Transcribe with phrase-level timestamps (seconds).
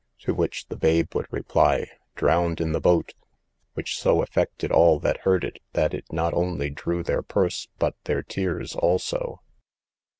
[0.21, 3.13] To which the babe would reply, drowned in the boat;
[3.75, 7.93] which so affected all that heard it, that it not only drew their purse but
[8.05, 9.41] their tears also.